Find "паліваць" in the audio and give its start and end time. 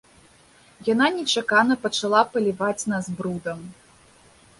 2.37-2.87